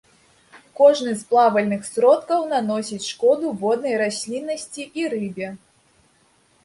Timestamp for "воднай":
3.65-3.93